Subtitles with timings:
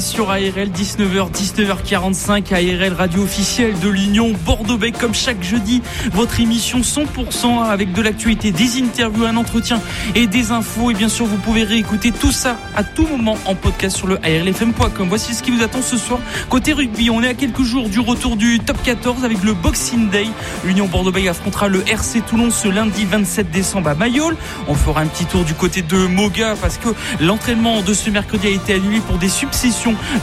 [0.00, 4.98] Sur ARL 19h 19h45 ARL radio officielle de l'Union Bordeaux-Bec.
[4.98, 5.82] Comme chaque jeudi
[6.12, 9.80] votre émission 100% avec de l'actualité des interviews un entretien
[10.14, 10.90] et des infos.
[10.90, 14.16] Et bien sûr vous pouvez réécouter tout ça à tout moment en podcast sur le
[14.24, 16.18] ARLFM.com voici ce qui vous attend ce soir.
[16.48, 20.08] Côté rugby on est à quelques jours du retour du top 14 avec le Boxing
[20.08, 20.26] Day.
[20.64, 24.34] l'Union Bordeaux-Bec affrontera le RC Toulon ce lundi 27 décembre à Mayol.
[24.66, 26.88] On fera un petit tour du côté de Moga parce que
[27.20, 29.28] l'entraînement de ce mercredi a été annulé pour des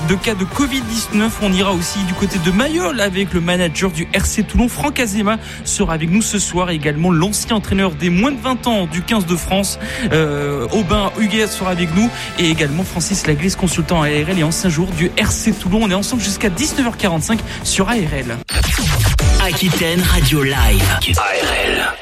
[0.08, 1.30] de cas de Covid-19.
[1.42, 5.38] On ira aussi du côté de Mayol avec le manager du RC Toulon, Franck Azema,
[5.66, 6.70] sera avec nous ce soir.
[6.70, 9.78] Et également l'ancien entraîneur des moins de 20 ans du 15 de France,
[10.14, 12.10] euh, Aubin Huguet sera avec nous.
[12.40, 15.80] Et également Francis Laglaise, consultant ARL et ancien jour du RC Toulon.
[15.84, 18.38] On est ensemble jusqu'à 19h45 sur ARL.
[19.44, 21.00] Aquitaine Radio Live.
[21.18, 21.94] ARL.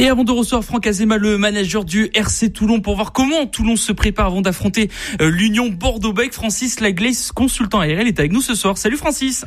[0.00, 3.74] Et avant de recevoir Franck Azema, le manager du RC Toulon, pour voir comment Toulon
[3.74, 8.54] se prépare avant d'affronter euh, l'Union Bordeaux-Bec, Francis Laglaise, consultant ARL, est avec nous ce
[8.54, 8.78] soir.
[8.78, 9.44] Salut Francis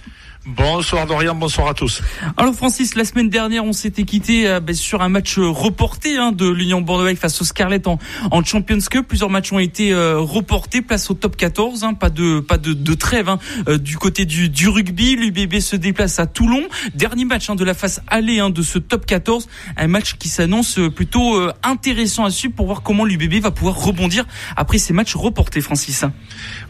[0.48, 2.02] Bonsoir Dorian, bonsoir à tous.
[2.36, 6.18] Alors Francis, la semaine dernière, on s'était quitté euh, ben, sur un match euh, reporté
[6.18, 8.00] hein, de l'Union Bordeaux face aux Scarlett en,
[8.32, 9.06] en, Champions Cup.
[9.08, 12.74] Plusieurs matchs ont été euh, reportés, place au top 14, hein, pas de pas de,
[12.74, 15.16] de trêve hein, euh, du côté du, du rugby.
[15.16, 16.64] L'UBB se déplace à Toulon.
[16.96, 19.48] Dernier match hein, de la phase aller hein, de ce top 14,
[19.78, 24.26] un match qui s'annonce plutôt intéressant à suivre pour voir comment l'UBB va pouvoir rebondir
[24.58, 26.04] après ces matchs reportés, Francis.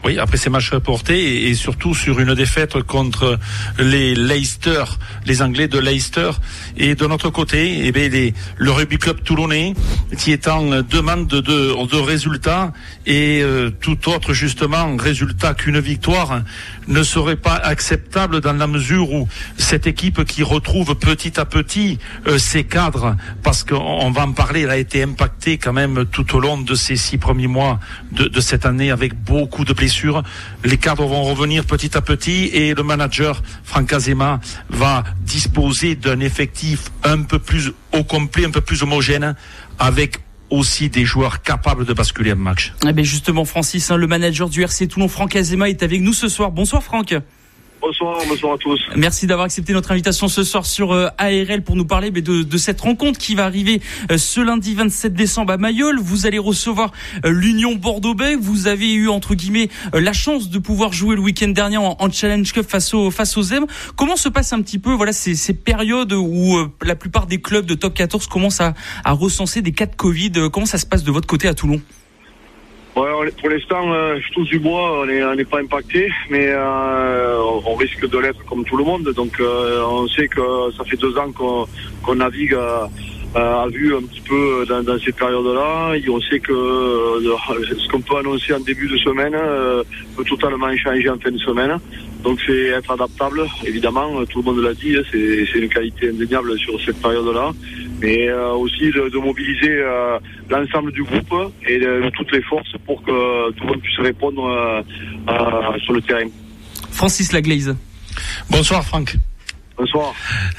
[0.04, 3.38] Oui, après ces matchs reportés et, et surtout sur une défaite contre
[3.78, 4.84] les Leicester,
[5.26, 6.30] les Anglais de Leicester.
[6.76, 8.08] Et de notre côté, eh bien,
[8.56, 9.74] le rugby club toulonnais
[10.18, 12.72] qui est en demande de, de résultats
[13.06, 16.42] et euh, tout autre justement résultat qu'une victoire
[16.88, 21.98] ne serait pas acceptable dans la mesure où cette équipe qui retrouve petit à petit
[22.26, 26.36] euh, ses cadres, parce qu'on va en parler, elle a été impactée quand même tout
[26.36, 30.22] au long de ces six premiers mois de, de cette année avec beaucoup de blessures.
[30.64, 36.20] Les cadres vont revenir petit à petit et le manager Franck Azema va disposer d'un
[36.20, 39.34] effectif un peu plus au complet, un peu plus homogène,
[39.78, 40.20] avec
[40.52, 42.72] aussi des joueurs capables de basculer un match.
[42.86, 46.12] Eh bien justement, Francis, hein, le manager du RC Toulon, Franck Azema, est avec nous
[46.12, 46.52] ce soir.
[46.52, 47.14] Bonsoir Franck.
[47.82, 48.80] Bonsoir, bonsoir à tous.
[48.94, 52.80] Merci d'avoir accepté notre invitation ce soir sur euh, ARL pour nous parler de, cette
[52.80, 53.82] rencontre qui va arriver
[54.12, 55.98] euh, ce lundi 27 décembre à Mayol.
[55.98, 56.92] Vous allez recevoir
[57.24, 58.40] euh, l'Union Bordeaux-Bègles.
[58.40, 62.08] Vous avez eu entre guillemets la chance de pouvoir jouer le week-end dernier en, en,
[62.08, 63.66] Challenge Cup face aux face aux M.
[63.96, 67.66] Comment se passe un petit peu voilà ces, ces périodes où la plupart des clubs
[67.66, 70.32] de top 14 commencent à, à recenser des cas de Covid?
[70.52, 71.80] Comment ça se passe de votre côté à Toulon?
[72.94, 77.74] Ouais, pour l'instant, euh, je touche du bois, on n'est pas impacté, mais euh, on
[77.74, 79.08] risque de l'être comme tout le monde.
[79.16, 80.42] Donc, euh, on sait que
[80.76, 81.66] ça fait deux ans qu'on
[82.02, 82.90] qu'on navigue à,
[83.34, 85.94] à, vue un petit peu dans, dans ces périodes-là.
[85.96, 87.36] Et on sait que euh,
[87.78, 89.82] ce qu'on peut annoncer en début de semaine euh,
[90.14, 91.78] peut totalement changer en fin de semaine.
[92.22, 96.56] Donc, c'est être adaptable, évidemment, tout le monde l'a dit, hein, c'est une qualité indéniable
[96.58, 97.52] sur cette période-là
[98.02, 100.18] mais euh, aussi de, de mobiliser euh,
[100.50, 101.32] l'ensemble du groupe
[101.66, 106.02] et de, toutes les forces pour que tout le monde puisse répondre euh, sur le
[106.02, 106.26] terrain.
[106.90, 107.74] Francis Laglaise.
[108.50, 109.14] Bonsoir Franck.
[109.76, 110.12] Bonsoir.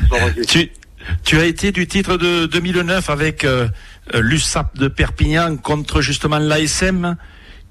[0.09, 0.71] Bonsoir tu,
[1.23, 3.45] tu as été du titre de 2009 avec
[4.13, 7.17] l'USAP de Perpignan contre justement l'ASM.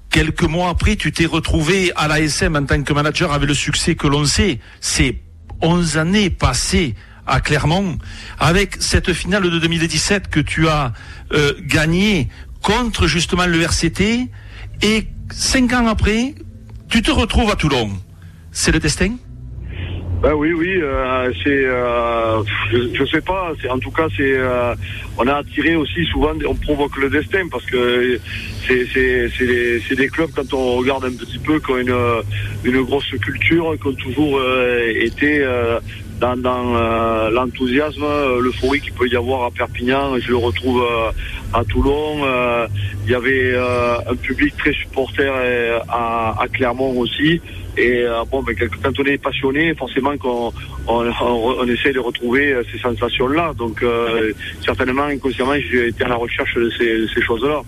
[0.09, 3.95] Quelques mois après, tu t'es retrouvé à l'ASM en tant que manager avec le succès
[3.95, 4.59] que l'on sait.
[4.79, 5.17] C'est
[5.61, 6.93] 11 années passées
[7.27, 7.97] à Clermont,
[8.39, 10.93] avec cette finale de 2017 que tu as
[11.33, 12.29] euh, gagnée
[12.61, 14.29] contre justement le RCT,
[14.81, 16.35] et cinq ans après,
[16.89, 17.91] tu te retrouves à Toulon.
[18.51, 19.15] C'est le destin?
[20.23, 22.41] Ben oui, oui, euh, c'est, euh,
[22.71, 24.73] je, je sais pas, c'est en tout cas c'est, euh,
[25.17, 28.17] on a attiré aussi souvent, on provoque le destin parce que
[28.65, 31.77] c'est, c'est, c'est, des, c'est des clubs quand on regarde un petit peu qui ont
[31.77, 31.95] une,
[32.63, 35.81] une grosse culture, qui ont toujours euh, été euh,
[36.21, 38.05] dans, dans euh, l'enthousiasme,
[38.39, 40.17] l'euphorie qu'il peut y avoir à Perpignan.
[40.19, 40.85] Je le retrouve
[41.51, 42.21] à Toulon.
[43.05, 45.29] Il y avait un public très supporter
[45.89, 47.41] à, à Clermont aussi.
[47.77, 50.53] Et bon, ben, quand on est passionné, forcément qu'on
[50.87, 53.53] on, on, on, essaie de retrouver ces sensations-là.
[53.57, 53.83] Donc,
[54.63, 57.61] certainement, inconsciemment, j'ai été à la recherche de ces, ces choses-là.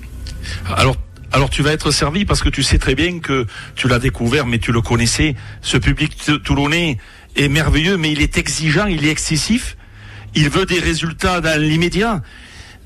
[0.75, 0.96] Alors,
[1.31, 4.46] alors tu vas être servi parce que tu sais très bien que tu l'as découvert,
[4.46, 5.36] mais tu le connaissais.
[5.62, 6.98] Ce public toulonnais,
[7.36, 9.78] est merveilleux, mais il est exigeant, il est excessif.
[10.34, 12.22] Il veut des résultats dans l'immédiat.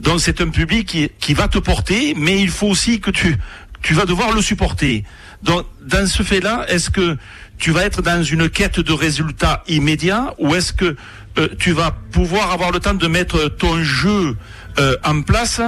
[0.01, 3.35] Donc c'est un public qui, qui, va te porter, mais il faut aussi que tu,
[3.81, 5.03] tu vas devoir le supporter.
[5.43, 7.17] Donc dans ce fait-là, est-ce que
[7.57, 10.95] tu vas être dans une quête de résultats immédiats ou est-ce que
[11.37, 14.35] euh, tu vas pouvoir avoir le temps de mettre ton jeu
[14.79, 15.61] euh, en place,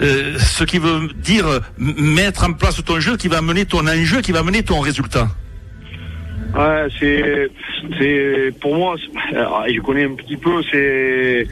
[0.00, 4.20] euh, ce qui veut dire mettre en place ton jeu qui va mener ton enjeu,
[4.20, 5.28] qui va mener ton résultat?
[6.56, 7.50] Ouais, c'est,
[7.98, 11.48] c'est, pour moi, je connais un petit peu, c'est,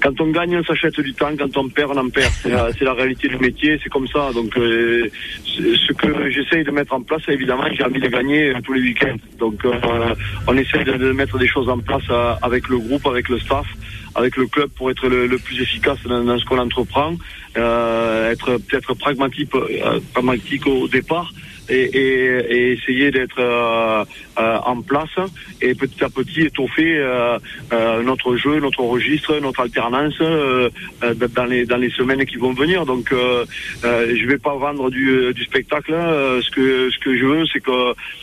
[0.00, 2.30] quand on gagne, on s'achète du temps, quand on perd, on en perd.
[2.42, 4.30] C'est la, réalité du métier, c'est comme ça.
[4.32, 5.08] Donc, euh,
[5.44, 9.16] ce que j'essaye de mettre en place, évidemment, j'ai envie de gagner tous les week-ends.
[9.40, 10.14] Donc, euh,
[10.46, 13.66] on essaie de, mettre des choses en place euh, avec le groupe, avec le staff,
[14.14, 17.14] avec le club pour être le, plus efficace dans, ce qu'on entreprend,
[17.56, 19.50] euh, être peut-être pragmatique,
[20.12, 21.32] pragmatique au départ
[21.68, 24.04] et, et, et essayer d'être euh,
[24.38, 25.16] euh, en place
[25.60, 27.38] et petit à petit étoffer euh,
[27.72, 30.70] euh notre jeu, notre registre, notre alternance euh,
[31.34, 32.86] dans les dans les semaines qui vont venir.
[32.86, 35.92] Donc je vais pas vendre du, du spectacle.
[35.92, 37.62] ce que ce que je veux, c'est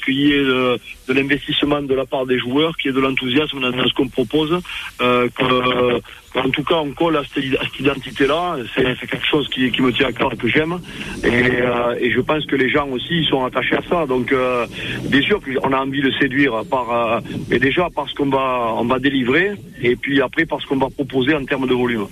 [0.04, 0.78] qu'il y ait
[1.08, 4.08] de, l'investissement de la part des joueurs, qu'il y ait de l'enthousiasme dans, ce qu'on
[4.08, 4.60] propose,
[5.00, 6.02] que
[6.36, 7.44] en tout cas, on colle à cette,
[7.80, 8.58] identité-là.
[8.76, 10.80] C'est quelque chose qui, qui, me tient à cœur et que j'aime.
[11.24, 14.06] Et, euh, et, je pense que les gens aussi sont attachés à ça.
[14.06, 14.66] Donc, euh,
[15.10, 17.20] bien sûr qu'on a envie de séduire par, euh,
[17.50, 21.34] mais déjà parce qu'on va, on va délivrer, et puis après parce qu'on va proposer
[21.34, 22.08] en termes de volume.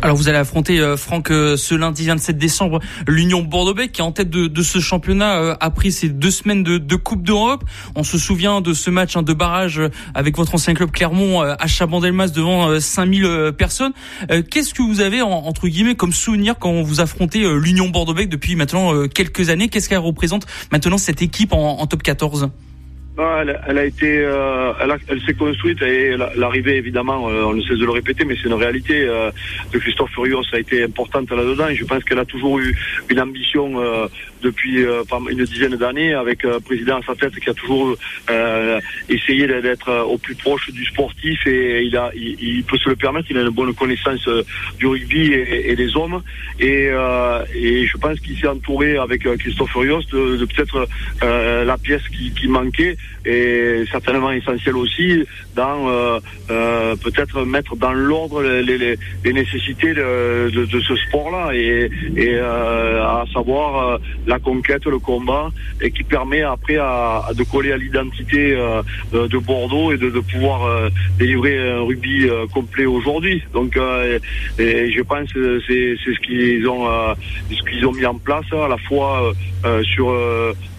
[0.00, 4.04] Alors vous allez affronter euh, Franck euh, ce lundi 27 décembre l'Union Bordeaux-Bègles qui est
[4.04, 7.64] en tête de, ce championnat euh, après ces deux semaines de, Coupe d'Europe.
[7.96, 9.80] On se souvient de ce match hein, de barrage
[10.14, 13.92] avec votre ancien club Clermont à Chabandelmas devant 5000 personnes.
[14.50, 19.06] Qu'est-ce que vous avez entre guillemets comme souvenir quand vous affrontez l'Union Bordeaux-Bègles depuis maintenant
[19.06, 19.68] quelques années?
[19.68, 22.50] Qu'est-ce qu'elle représente maintenant cette équipe en, en top 14
[23.18, 27.62] elle, elle, a été, euh, elle, elle s'est construite et l'arrivée évidemment, euh, on ne
[27.62, 29.30] cesse de le répéter, mais c'est une réalité euh,
[29.72, 31.66] de Christophe Furios a été importante là-dedans.
[31.72, 32.76] Je pense qu'elle a toujours eu
[33.08, 34.06] une ambition euh,
[34.42, 37.96] depuis euh, une dizaine d'années avec un président à sa tête qui a toujours
[39.08, 43.28] essayé d'être au plus proche du sportif et il a, il, peut se le permettre.
[43.30, 44.28] Il a une bonne connaissance
[44.78, 46.22] du rugby et, des hommes
[46.60, 46.90] et,
[47.54, 50.86] et je pense qu'il s'est entouré avec Christophe Furios de, de peut-être
[51.22, 52.96] la pièce qui, qui manquait
[53.28, 56.18] et certainement essentiel aussi dans euh,
[56.50, 61.90] euh, peut-être mettre dans l'ordre les, les, les, nécessités de, de, de ce sport-là et,
[62.16, 65.50] et euh, à savoir euh, la conquête, le combat
[65.82, 68.82] et qui permet après à, à de coller à l'identité euh,
[69.12, 73.42] de Bordeaux et de, de pouvoir délivrer un rugby complet aujourd'hui.
[73.52, 73.76] Donc
[74.58, 76.86] et je pense que c'est ce qu'ils ont
[77.50, 79.32] ce qu'ils ont mis en place à la fois
[79.82, 80.06] sur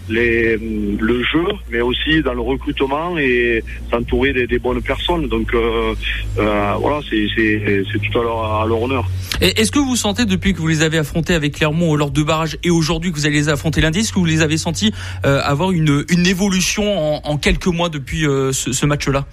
[0.08, 5.28] les, le jeu, mais aussi dans le recrutement et s'entourer des, bonnes personnes.
[5.28, 5.94] Donc euh,
[6.38, 9.08] euh, voilà, c'est tout à leur, honneur.
[9.40, 12.58] Est-ce que vous sentez depuis que vous les avez affrontés avec Clermont lors de barrage
[12.62, 14.92] et aujourd'hui que vous allez les affronter lundi, est-ce que vous les avez sentis
[15.24, 19.26] euh, avoir une, une évolution en, quelques mois depuis euh, ce match-là?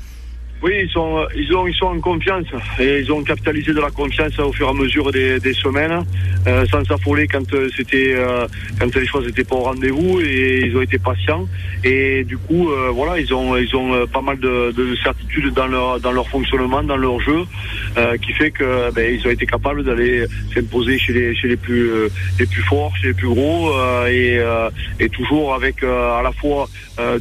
[0.63, 2.45] Oui, ils sont, ils ont, ils sont en confiance.
[2.79, 6.03] Et ils ont capitalisé de la confiance au fur et à mesure des, des semaines,
[6.47, 8.47] euh, sans s'affoler quand euh, c'était, euh,
[8.79, 11.45] quand les choses n'étaient pas au rendez-vous et ils ont été patients.
[11.83, 15.53] Et du coup, euh, voilà, ils ont, ils ont euh, pas mal de, de certitudes
[15.53, 17.43] dans leur, dans leur fonctionnement, dans leur jeu,
[18.21, 21.89] qui fait que ben, ils ont été capables d'aller s'imposer chez les, chez les plus,
[22.39, 23.71] les plus forts, chez les plus gros
[24.07, 24.39] et,
[24.99, 26.69] et toujours avec à la fois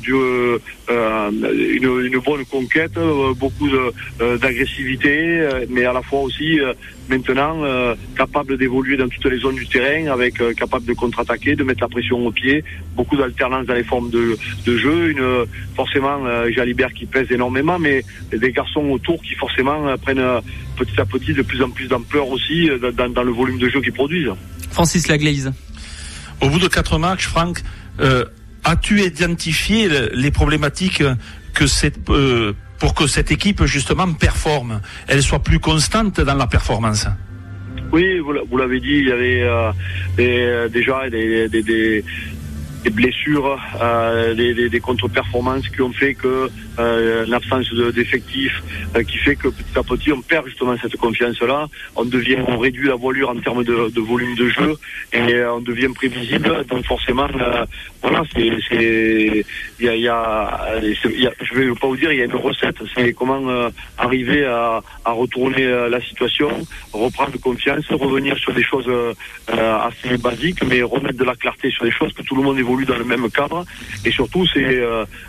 [0.01, 0.13] du,
[0.89, 2.99] une, une bonne conquête
[3.39, 3.69] beaucoup
[4.21, 6.73] euh, d'agressivité, euh, mais à la fois aussi euh,
[7.09, 7.65] maintenant
[8.17, 11.89] capable d'évoluer dans toutes les zones du terrain, avec capable de contre-attaquer, de mettre la
[11.89, 12.65] pression au pied,
[12.97, 16.19] beaucoup d'alternance dans les formes de, de jeu, une forcément
[16.51, 18.03] Jalibert qui pèse énormément, mais
[18.33, 20.25] des garçons autour qui forcément prennent
[20.77, 23.81] petit à petit de plus en plus d'ampleur aussi dans, dans, le volume de jeu
[23.81, 24.33] qu'ils produisent.
[24.73, 25.53] Francis Laglaise.
[26.41, 27.63] Au bout de quatre matchs, Franck,
[28.01, 28.25] euh,
[28.67, 31.03] as-tu identifié les problématiques
[31.55, 31.65] que
[32.11, 37.07] euh, pour que cette équipe justement performe, elle soit plus constante dans la performance?
[37.93, 39.71] Oui, vous l'avez dit, il y avait euh,
[40.17, 42.05] des, euh, déjà des,
[42.91, 43.59] blessures,
[44.37, 48.63] des contre-performances qui ont fait que euh, l'absence d'effectifs,
[48.97, 52.59] euh, qui fait que petit à petit on perd justement cette confiance-là, on devient, on
[52.59, 54.75] réduit la voilure en termes de, volume de jeu
[55.13, 56.65] et euh, on devient prévisible.
[56.69, 57.65] Donc forcément, euh,
[58.03, 58.47] voilà, c'est,
[59.81, 62.25] il y a, y, a, y a, je vais pas vous dire, il y a
[62.25, 62.77] une recette.
[62.95, 66.51] C'est comment euh, arriver à, à retourner la situation,
[66.93, 68.89] reprendre confiance, revenir sur des choses
[69.49, 72.85] assez basiques, mais remettre de la clarté sur des choses que tout le monde évolue
[72.85, 73.65] dans le même cadre.
[74.05, 74.83] Et surtout, c'est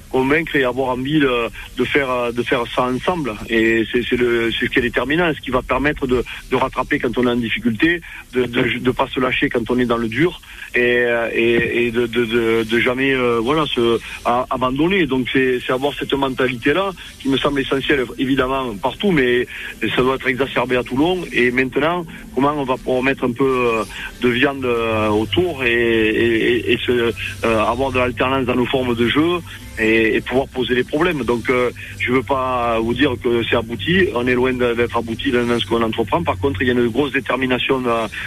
[0.09, 3.35] convaincre et avoir envie de, de faire de faire ça ensemble.
[3.49, 7.27] Et c'est ce qui est déterminant, ce qui va permettre de, de rattraper quand on
[7.27, 8.01] est en difficulté,
[8.33, 10.41] de de pas se lâcher quand on est dans le dur
[10.75, 15.05] et et, et de, de, jamais voilà se abandonner.
[15.05, 19.47] Donc c'est c'est avoir cette mentalité là qui me semble essentielle évidemment partout, mais
[19.95, 21.23] ça doit être exacerbé à Toulon.
[21.31, 23.83] Et maintenant, comment on va pouvoir mettre un peu
[24.21, 24.65] de viande
[25.11, 27.11] autour et, et, et se, euh,
[27.43, 29.39] avoir de l'alternance dans nos formes de jeu
[29.79, 31.23] et, pouvoir poser les problèmes.
[31.23, 35.31] Donc euh, je veux pas vous dire que c'est abouti, on est loin d'être abouti
[35.31, 36.23] dans ce qu'on entreprend.
[36.23, 37.83] Par contre, il y a une grosse détermination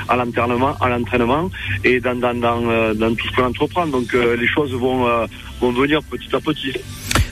[0.09, 1.50] à, l'entraînement, à l'entraînement
[1.85, 3.87] et dans, dans, dans, euh, dans, tout ce qu'on entreprend.
[3.87, 5.07] Donc les choses vont,
[5.61, 6.73] vont venir petit à petit.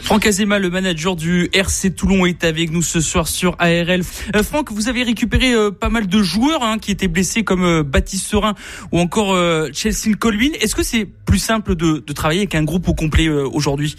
[0.09, 4.01] Franck Azema, le manager du RC Toulon, est avec nous ce soir sur ARL.
[4.35, 7.63] Euh, Franck, vous avez récupéré euh, pas mal de joueurs hein, qui étaient blessés comme
[7.63, 8.55] euh, Baptiste Serin
[8.91, 9.37] ou encore
[9.75, 10.53] Chelsea Colvin.
[10.63, 13.97] Est-ce que c'est plus simple de, de, travailler avec un groupe au complet aujourd'hui?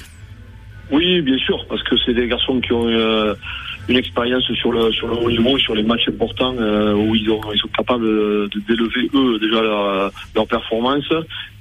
[0.92, 2.88] Oui, bien sûr, parce que c'est des garçons qui ont
[3.90, 7.30] une expérience sur le sur le haut niveau, sur les matchs importants euh, où ils,
[7.32, 8.06] ont, ils sont capables
[8.68, 11.12] d'élever eux déjà leur, leur performance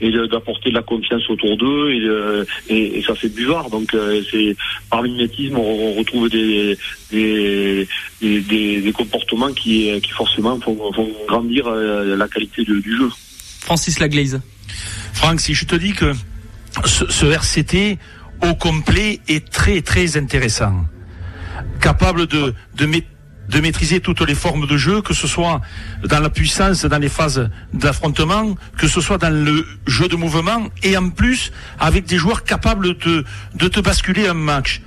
[0.00, 3.70] et d'apporter de la confiance autour d'eux et, et, et, ça fait buvard.
[3.70, 4.54] Donc euh, c'est
[4.90, 6.76] par mimétisme on, retrouve des
[7.10, 7.88] des,
[8.20, 13.08] des, des, comportements qui, qui forcément font, font grandir euh, la qualité de, du jeu.
[13.60, 14.40] Francis Laglaise.
[15.14, 16.12] Franck, si je te dis que
[16.84, 17.98] ce, ce RCT
[18.42, 20.74] au complet est très très intéressant
[21.78, 22.86] capable de, de,
[23.48, 25.60] de maîtriser toutes les formes de jeu, que ce soit
[26.04, 30.68] dans la puissance, dans les phases d'affrontement, que ce soit dans le jeu de mouvement,
[30.82, 34.82] et en plus avec des joueurs capables de, de te basculer un match.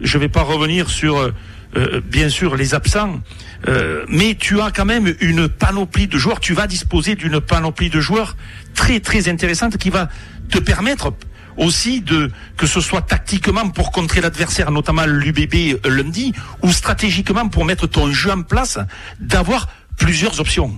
[0.00, 3.20] Je ne vais pas revenir sur, euh, bien sûr, les absents,
[3.68, 7.90] euh, mais tu as quand même une panoplie de joueurs, tu vas disposer d'une panoplie
[7.90, 8.36] de joueurs
[8.74, 10.08] très très intéressante qui va
[10.50, 11.12] te permettre
[11.56, 16.32] aussi de que ce soit tactiquement pour contrer l'adversaire, notamment l'UBB euh, lundi,
[16.62, 18.78] ou stratégiquement pour mettre ton jeu en place,
[19.20, 20.72] d'avoir plusieurs options.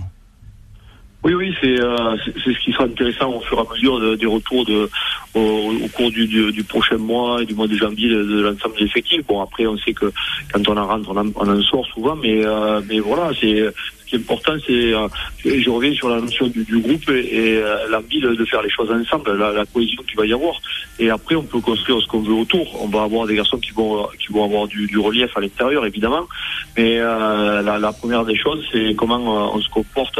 [1.21, 4.63] Oui, oui, c'est euh, ce qui sera intéressant au fur et à mesure des retours
[4.65, 4.89] de,
[5.33, 9.27] au, cours du, du, prochain mois et du mois de janvier de, l'ensemble des effectifs.
[9.27, 10.13] Bon, après, on sait que
[10.53, 13.65] quand on en rentre, on en, on en sort souvent, mais euh, mais voilà, c'est
[14.09, 15.07] qui est important, c'est, euh,
[15.45, 19.37] je reviens sur la notion du, groupe et, euh, l'envie de, faire les choses ensemble,
[19.37, 20.59] la, cohésion qu'il va y avoir.
[20.97, 22.83] Et après, on peut construire ce qu'on veut autour.
[22.83, 26.27] On va avoir des garçons qui vont, qui vont avoir du, relief à l'intérieur, évidemment.
[26.75, 30.19] Mais euh, la, première des choses, c'est comment on se comporte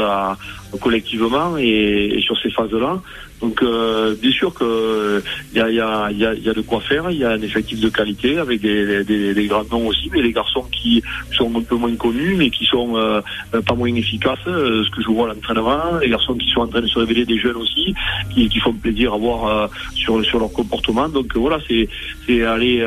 [0.80, 3.00] collectivement et sur ces phases-là.
[3.40, 6.60] Donc euh, bien sûr que il y a, y, a, y, a, y a de
[6.60, 9.86] quoi faire, il y a un effectif de qualité avec des, des, des, grands noms
[9.86, 13.22] aussi, mais les garçons qui sont un peu moins connus mais qui sont euh,
[13.66, 16.66] pas moins efficaces, euh, ce que je vois à l'entraînement, les garçons qui sont en
[16.66, 17.94] train de se révéler des jeunes aussi,
[18.34, 21.08] qui, qui font plaisir à voir euh, sur, sur leur comportement.
[21.08, 21.88] Donc voilà, c'est
[22.26, 22.84] c'est aller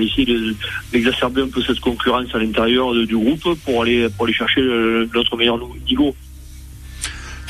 [0.00, 0.38] essayer
[0.92, 4.62] d'exacerber un peu cette concurrence à l'intérieur du groupe pour aller pour aller chercher
[5.14, 5.58] notre meilleur
[5.88, 6.14] niveau.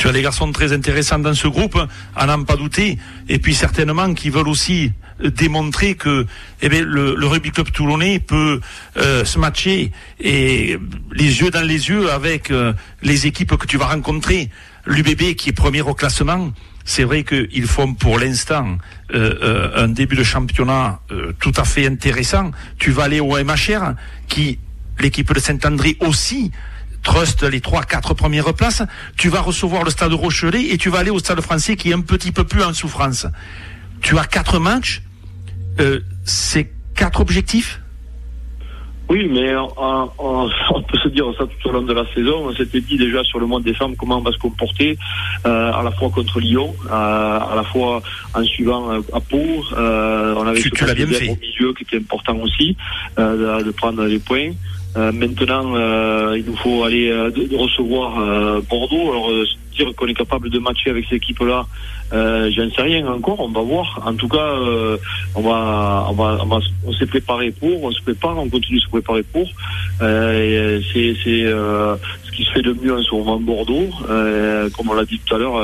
[0.05, 1.79] Tu as des garçons très intéressants dans ce groupe,
[2.15, 6.27] à n'en pas douter, et puis certainement qui veulent aussi démontrer que
[6.61, 8.61] eh bien, le, rugby club toulonnais peut
[8.99, 10.79] euh, se matcher et
[11.13, 14.51] les yeux dans les yeux avec euh, les équipes que tu vas rencontrer.
[14.85, 16.53] L'UBB qui est premier au classement,
[16.85, 18.77] c'est vrai qu'ils font pour l'instant
[19.15, 21.01] euh, un début de championnat
[21.41, 22.51] tout à fait intéressant.
[22.79, 23.95] Tu vas aller au MHR
[24.29, 24.59] qui
[25.01, 26.53] l'équipe de Saint-André aussi
[27.05, 28.83] trust les trois, quatre premières places,
[29.17, 31.95] tu vas recevoir le stade Rochelet et tu vas aller au stade français qui est
[31.95, 33.27] un petit peu plus en souffrance.
[34.01, 35.03] Tu as quatre matchs,
[35.79, 37.81] euh, c'est quatre objectifs?
[39.11, 40.51] Oui, mais on,
[40.89, 42.49] peut se dire ça tout au long de la saison.
[42.49, 44.97] On s'était dit déjà sur le mois de décembre comment on va se comporter,
[45.45, 49.63] euh, à la fois contre Lyon, euh, à la fois en suivant à Pau.
[49.73, 51.29] on avait tu, tu l'as bien fait.
[51.29, 52.79] au milieu qui était important aussi,
[53.19, 54.53] de prendre les points.
[54.97, 59.11] Euh, maintenant, euh, il nous faut aller euh, recevoir Bordeaux.
[59.11, 59.31] Alors,
[59.73, 61.67] dire qu'on est capable de matcher avec cette équipe-là,
[62.13, 63.41] j'en sais rien encore.
[63.41, 64.01] On va voir.
[64.07, 64.55] En tout cas,
[65.35, 68.79] on va, on va, on, va, on s'est préparé pour, on se prépare, on continue
[68.79, 69.49] de se préparer pour.
[69.99, 73.89] c'est, c'est ce qui se fait de mieux en ce moment Bordeaux,
[74.77, 75.61] comme on l'a dit tout à l'heure,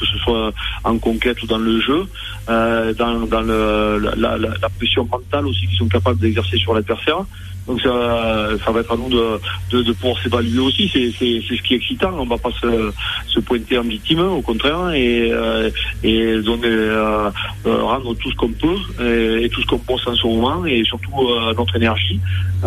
[0.00, 0.52] que ce soit
[0.84, 2.06] en conquête ou dans le jeu,
[2.48, 7.18] dans, dans le, la, la, la pression mentale aussi qu'ils sont capables d'exercer sur l'adversaire.
[7.66, 10.90] Donc ça, va être à nous de, pouvoir s'évaluer aussi.
[10.92, 12.12] C'est, c'est, c'est ce qui est excitant.
[12.18, 15.70] On va pas se, pointer en victime, au contraire, et, euh,
[16.02, 17.30] et donner, euh,
[17.66, 20.82] euh, rendre tout ce qu'on peut et, tout ce qu'on pense en ce moment, et
[20.84, 21.10] surtout
[21.56, 22.20] notre énergie.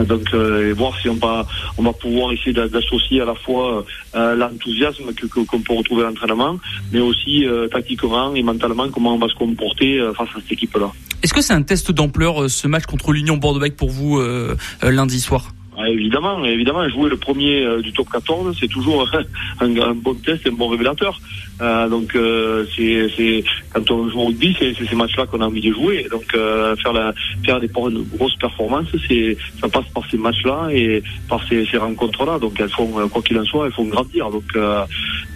[0.08, 0.34] Donc
[0.76, 1.46] voir si on va,
[1.78, 6.58] on va pouvoir essayer d'associer à la fois l'enthousiasme que, qu'on peut retrouver à l'entraînement,
[6.92, 10.92] mais aussi tactiquement et mentalement comment on va se comporter face à cette équipe-là.
[11.24, 14.22] Est-ce que c'est un test d'ampleur ce match contre l'Union Bordeaux-Bègles pour vous
[14.92, 19.10] lundi soir ah, évidemment, évidemment, jouer le premier euh, du top 14, c'est toujours
[19.60, 21.20] un, bon test, un bon révélateur.
[21.62, 25.62] Euh, donc euh, c'est quand on joue au rugby, c'est ces matchs-là qu'on a envie
[25.62, 26.06] de jouer.
[26.12, 27.14] Donc euh, faire la
[27.46, 32.40] faire des grosses performances, c'est ça passe par ces matchs-là et par ces, ces rencontres-là.
[32.40, 34.30] Donc elles font quoi qu'il en soit, elles font grandir.
[34.30, 34.44] Donc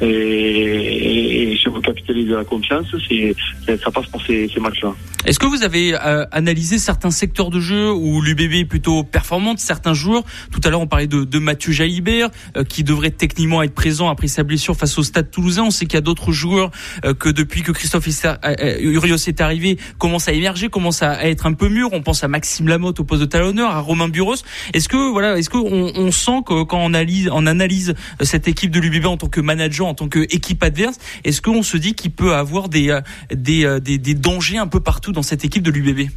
[0.01, 4.59] et, et, et, si on veut capitaliser la confiance, c'est ça passe par ces, ces
[4.59, 4.93] matchs-là.
[5.25, 5.95] Est-ce que vous avez
[6.31, 10.81] analysé certains secteurs de jeu où l'UBB est plutôt performante, certains joueurs Tout à l'heure,
[10.81, 12.29] on parlait de, de Mathieu Jalibert
[12.67, 15.63] qui devrait techniquement être présent après sa blessure face au Stade Toulousain.
[15.63, 16.71] On sait qu'il y a d'autres joueurs
[17.05, 21.27] euh, que depuis que Christophe euh, euh, Urios est arrivé commencent à émerger, commencent à
[21.27, 21.89] être un peu mûrs.
[21.93, 24.35] On pense à Maxime Lamotte au poste de talonneur, à Romain Buros.
[24.73, 28.71] Est-ce que voilà, est-ce qu'on on sent que quand on analyse, on analyse cette équipe
[28.71, 32.11] de l'UBB en tant que manager, en tant qu'équipe adverse, est-ce qu'on se dit qu'il
[32.11, 32.97] peut avoir des,
[33.33, 36.09] des, des, des dangers un peu partout dans cette équipe de l'UBB?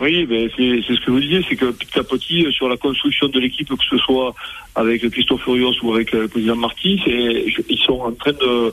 [0.00, 3.28] Oui, ben c'est ce que vous disiez, c'est que petit à petit, sur la construction
[3.28, 4.34] de l'équipe, que ce soit
[4.74, 8.72] avec Christophe Furios ou avec le président Marty, ils sont en train de,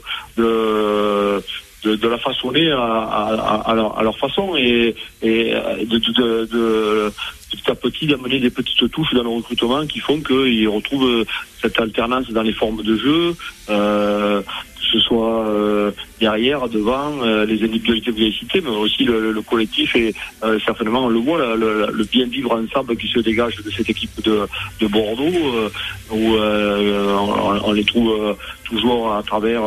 [1.84, 5.52] de la façonner à, leur, façon et, et
[5.84, 7.10] de,
[7.50, 11.24] petit à petit d'amener des petites touches dans le recrutement qui font qu'ils retrouvent
[11.60, 13.36] cette alternance dans les formes de jeu,
[13.68, 14.42] euh,
[14.90, 19.32] ce soit euh, derrière, devant, euh, les individualités que vous avez citées, mais aussi le,
[19.32, 23.20] le collectif et euh, certainement on le voit, le, le, bien vivre ensemble qui se
[23.20, 24.46] dégage de cette équipe de,
[24.80, 25.68] de Bordeaux, euh,
[26.10, 28.36] où on, on, les trouve
[28.70, 29.62] toujours à travers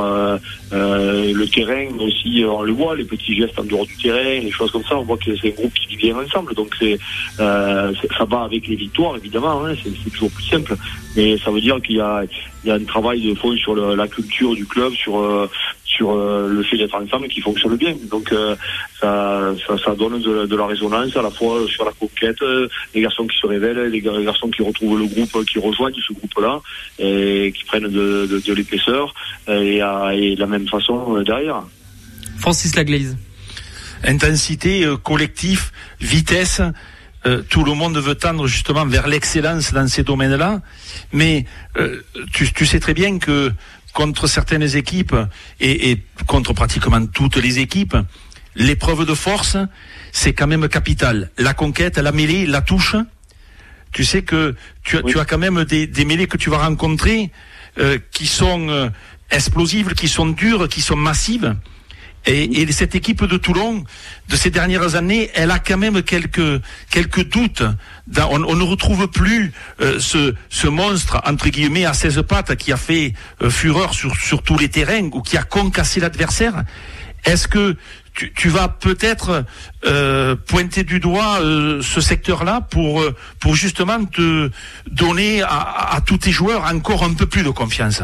[0.72, 4.51] le terrain, mais aussi on le voit, les petits gestes en dehors du terrain, les
[4.51, 6.98] choses comme ça, on voit que c'est un groupe qui vit ensemble, donc c'est
[7.38, 10.75] ça va avec les victoires évidemment, hein, c'est toujours plus simple,
[11.15, 12.24] mais ça veut dire qu'il y a,
[12.63, 15.50] il y a un travail de fond sur la culture du club, sur
[15.95, 17.95] sur euh, le fait d'être ensemble qui fonctionne bien.
[18.09, 18.55] Donc euh,
[19.00, 22.67] ça, ça, ça, donne de, de, la résonance à la fois sur la conquête, euh,
[22.93, 26.62] les garçons qui se révèlent, les garçons qui retrouvent le groupe, qui rejoignent ce groupe-là
[27.00, 29.13] et qui prennent de, de, de l'épaisseur
[29.47, 31.63] et, et, de la même façon derrière.
[32.39, 33.17] Francis Laglaise.
[34.03, 36.62] Intensité, collectif, vitesse.
[37.25, 40.62] Euh, tout le monde veut tendre justement vers l'excellence dans ces domaines-là,
[41.13, 41.45] mais
[41.77, 42.01] euh,
[42.34, 43.51] tu, tu, sais très bien que
[43.93, 45.15] contre certaines équipes
[45.60, 47.95] et, et contre pratiquement toutes les équipes,
[48.56, 49.58] l'épreuve de force,
[50.12, 51.29] c'est quand même capital.
[51.38, 52.95] La conquête, la mêlée, la touche,
[53.91, 57.32] tu sais que tu, tu as quand même des, des, mêlées que tu vas rencontrer
[57.77, 58.89] euh, qui sont euh,
[59.32, 61.56] explosives, qui sont dures, qui sont massives.
[62.25, 63.83] Et, et, cette équipe de Toulon,
[64.29, 67.63] de ces dernières années, elle a quand même quelques, quelques doutes.
[68.17, 72.77] On, ne retrouve plus euh, ce, ce, monstre, entre guillemets, à 16 pattes qui a
[72.77, 76.63] fait euh, fureur sur, sur tous les terrains ou qui a concassé l'adversaire.
[77.25, 77.75] Est-ce que
[78.13, 79.43] tu, vas peut-être
[79.86, 83.03] euh, pointer du doigt ce secteur-là pour,
[83.39, 84.51] pour justement te
[84.89, 88.03] donner à, à tous tes joueurs encore un peu plus de confiance?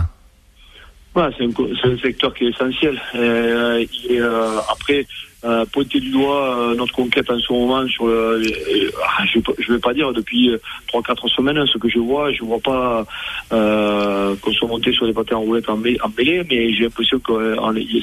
[1.37, 3.01] C'est un, secteur qui est essentiel.
[3.15, 5.05] Euh, euh, après,
[5.45, 10.11] euh, pointer du doigt notre conquête en ce moment ah, je, je vais pas dire
[10.11, 10.51] depuis
[10.87, 13.05] trois quatre semaines ce que je vois je vois pas
[13.49, 17.55] qu'on soit monté sur des patins en roulette en, mêlée mais j'ai l'impression que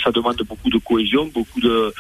[0.03, 1.93] ça demande beaucoup de cohésion beaucoup de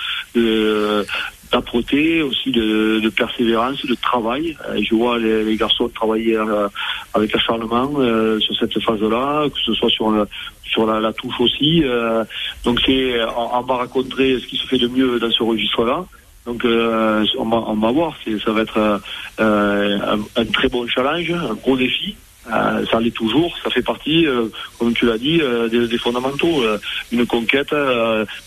[1.52, 4.56] d'âpreté, aussi de, persévérance, de travail.
[4.76, 6.68] je vois les, garçons travailler euh,
[7.14, 10.26] avec acharnement euh, sur cette phase-là, que ce soit sur, le,
[10.64, 11.82] sur la, touche aussi.
[11.84, 12.24] Euh,
[12.64, 16.04] donc c'est, on, on, va raconter ce qui se fait de mieux dans ce registre-là.
[16.44, 19.00] Donc euh, on, va, voir, ça va être
[19.38, 22.16] un, très bon challenge, un gros défi.
[22.52, 24.46] Euh, ça l'est toujours, ça fait partie, euh,
[24.78, 26.62] comme tu l'as dit, euh, des, fondamentaux.
[27.10, 27.74] une conquête,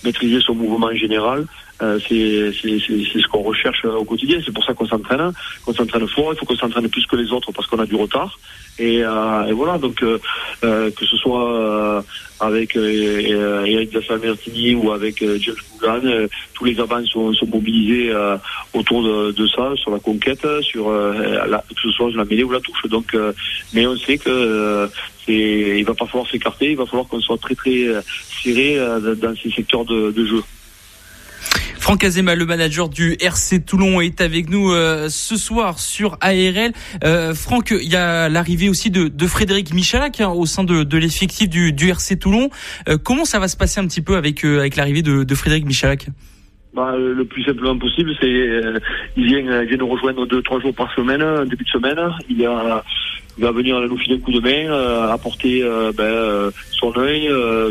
[0.03, 1.45] maîtriser son mouvement général,
[1.79, 4.39] c'est ce qu'on recherche au quotidien.
[4.45, 5.31] C'est pour ça qu'on s'entraîne,
[5.65, 6.33] qu'on s'entraîne fort.
[6.33, 8.37] Il faut qu'on s'entraîne plus que les autres parce qu'on a du retard.
[8.79, 10.17] Et, euh, et voilà, donc euh,
[10.63, 12.03] euh, que ce soit
[12.39, 18.13] avec Eric Dassamertini ou avec James Bougan, tous les avants sont, sont mobilisés
[18.73, 22.51] autour de, de, ça, sur la conquête, sur la, que ce soit la mêlée ou
[22.51, 22.85] la touche.
[22.85, 23.15] Donc,
[23.73, 24.89] mais on sait que
[25.27, 27.87] il va pas falloir s'écarter, il va falloir qu'on soit très très
[28.41, 28.77] serré
[29.17, 30.41] dans ces secteurs de, de jeu.
[31.79, 36.73] Franck Azema, le manager du RC Toulon, est avec nous euh, ce soir sur ARL.
[37.03, 40.83] Euh, Franck, il y a l'arrivée aussi de, de Frédéric Michalak hein, au sein de,
[40.83, 42.49] de l'effectif du, du, RC Toulon.
[42.89, 45.35] Euh, comment ça va se passer un petit peu avec, euh, avec l'arrivée de, de
[45.35, 46.07] Frédéric Michalak?
[46.75, 48.29] Bah, le plus simplement possible, c'est
[49.17, 51.97] il vient, il vient nous rejoindre deux trois jours par semaine, début de semaine.
[52.29, 52.83] Il a
[53.39, 56.93] il va venir nous filer un coup de main, euh, apporter euh, ben, euh, son
[56.97, 57.29] œil,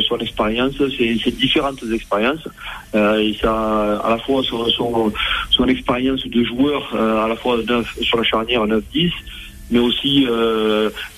[0.08, 2.48] son expérience, c'est différentes expériences.
[2.94, 7.58] à la fois son, expérience de joueur, à la fois
[8.00, 9.12] sur la charnière 9-10,
[9.70, 10.26] mais aussi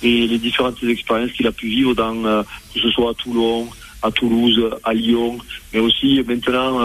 [0.02, 3.68] les, différentes expériences qu'il a pu vivre dans que ce soit à Toulon,
[4.02, 5.38] à Toulouse, à Lyon,
[5.72, 6.80] mais aussi maintenant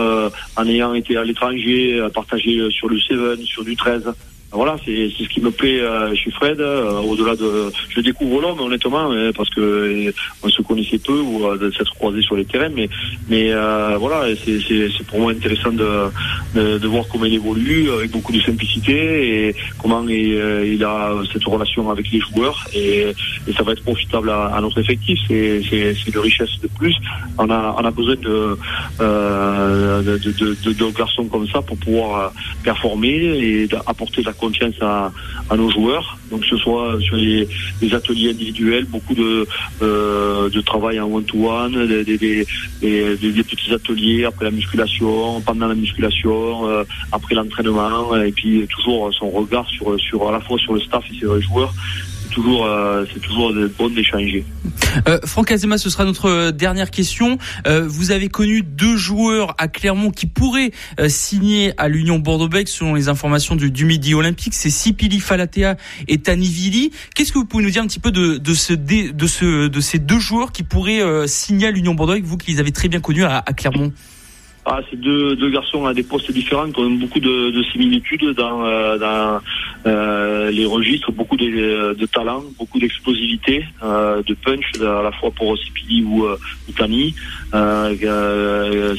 [0.55, 4.13] en ayant été à l'étranger, partagé sur le 7, sur du 13
[4.51, 6.59] voilà, c'est ce qui me plaît euh, chez Fred.
[6.59, 10.11] Euh, au-delà de, je découvre l'homme honnêtement, hein, parce que euh,
[10.43, 12.87] on se connaissait peu ou de s'être croisé sur les terrains, mais
[13.27, 13.51] mais
[13.97, 19.47] voilà, c'est pour moi intéressant de, de, voir comment il évolue avec beaucoup de simplicité
[19.47, 20.39] et comment il,
[20.73, 23.07] il a cette relation avec les joueurs et,
[23.47, 25.19] et ça va être profitable à, à notre effectif.
[25.27, 25.61] C'est
[26.07, 26.95] une richesse de plus.
[27.37, 28.57] On a on a besoin de
[28.99, 32.31] de, de, de, garçons comme ça pour pouvoir
[32.63, 35.11] performer et apporter la confiance à,
[35.49, 36.17] à, nos joueurs.
[36.31, 37.47] Donc que ce soit sur les,
[37.93, 39.47] ateliers individuels, beaucoup de,
[39.81, 42.45] euh, de travail en one-to-one, des, des,
[43.43, 49.29] petits ateliers après la musculation, pendant la musculation, euh, après l'entraînement, et puis toujours son
[49.29, 51.73] regard sur, sur à la fois sur le staff et sur les joueurs
[52.35, 54.45] toujours, euh, c'est toujours bon d'échanger.
[55.07, 57.37] Euh, Franck Azema, ce sera notre euh, dernière question.
[57.65, 60.71] Euh, vous avez connu deux joueurs à Clermont qui pourraient
[61.07, 64.53] signer à l'Union Bordeaux-Bègles selon les informations du, Midi Olympique.
[64.53, 66.91] C'est Sipili Falatea et Tani Vili.
[67.15, 69.79] Qu'est-ce que vous pouvez nous dire un petit peu de, de, ce, de, ce, de
[69.79, 72.99] ces deux joueurs qui pourraient signer à l'Union Bordeaux-Bègles, vous qui les avez très bien
[72.99, 73.93] connus à Clermont?
[74.67, 78.65] Ah, c'est deux, garçons à des postes différents qui ont beaucoup de, de similitudes dans,
[78.65, 79.39] euh,
[79.85, 85.55] euh, les registres, beaucoup de, talent, beaucoup d'explosivité, euh, de punch à la fois pour
[85.59, 87.13] Sipili ou, ou Tani.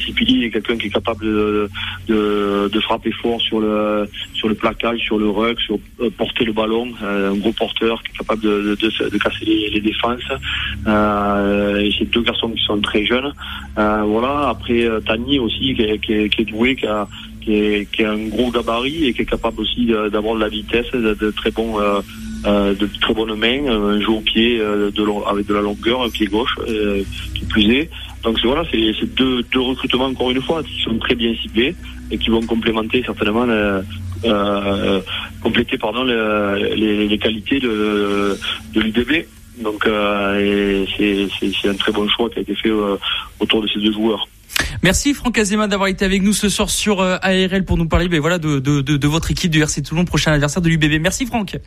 [0.05, 4.55] Sipili est quelqu'un qui est capable de, frapper fort sur le sur le
[4.99, 5.77] sur le ruck, sur
[6.17, 10.21] porter le ballon, un gros porteur qui est capable de, casser les, défenses.
[10.87, 13.33] et c'est deux garçons qui sont très jeunes.
[13.75, 14.47] voilà.
[14.49, 17.07] Après Tani aussi qui est, doué, qui a,
[17.41, 21.31] qui, est, un gros gabarit et qui est capable aussi d'avoir de la vitesse, de,
[21.31, 22.01] très bons euh,
[22.45, 26.03] euh, de très bonnes mains, un jeu au pied euh, de, avec de la longueur,
[26.03, 26.55] un pied gauche
[27.33, 27.89] qui plus est.
[28.23, 31.75] Donc voilà, c'est deux, recrutements encore une fois qui sont très bien ciblés
[32.11, 35.01] et qui vont complémenter certainement euh,
[35.41, 38.37] compléter pardon les, qualités de,
[38.73, 39.25] de l'UDB.
[39.61, 42.71] Donc euh, c'est un très bon choix qui a été fait
[43.39, 44.27] autour de ces deux joueurs.
[44.83, 48.07] Merci Franck Azema d'avoir été avec nous ce soir sur euh, ARL pour nous parler
[48.07, 51.01] ben voilà, de, de, de, votre équipe du RC Toulon, prochain adversaire de l'UBB.
[51.01, 51.57] Merci Franck.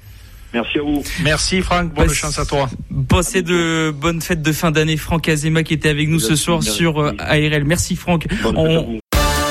[0.53, 1.03] Merci à vous.
[1.22, 2.68] Merci Franck, bonne chance à toi.
[3.09, 4.96] Passez de bonnes fêtes de fin d'année.
[4.96, 7.64] Franck Azema qui était avec nous ce soir sur euh, ARL.
[7.64, 8.26] Merci Franck.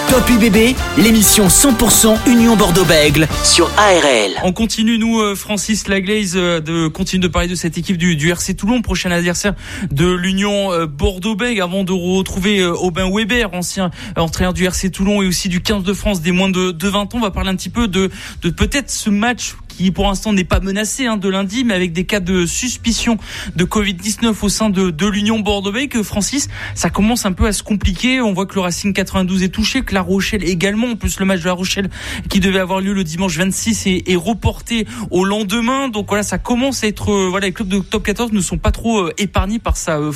[0.10, 4.32] Top UBB, l'émission 100% Union Bordeaux-Bègle sur ARL.
[4.44, 8.16] On continue, nous, euh, Francis Laglaise, euh, de continuer de parler de cette équipe du,
[8.16, 9.54] du RC Toulon, prochain adversaire
[9.92, 15.28] de l'Union euh, Bordeaux-Bègle, avant de retrouver Aubin Weber, ancien entraîneur du RC Toulon et
[15.28, 17.08] aussi du 15 de France des moins de, de 20 ans.
[17.14, 18.10] On va parler un petit peu de,
[18.42, 21.94] de peut-être ce match qui pour l'instant n'est pas menacé hein, de lundi, mais avec
[21.94, 23.18] des cas de suspicion
[23.56, 27.64] de Covid-19 au sein de, de l'Union Bordeaux-Bègles, Francis, ça commence un peu à se
[27.64, 28.20] compliquer.
[28.20, 31.26] On voit que le Racing 92 est touché, que La Rochelle également, en plus le
[31.26, 31.90] match de La Rochelle
[32.30, 35.88] qui devait avoir lieu le dimanche 26 est, est reporté au lendemain.
[35.88, 38.58] Donc voilà, ça commence à être, euh, voilà, les clubs de top 14 ne sont
[38.58, 40.12] pas trop euh, épargnés par ça, euh,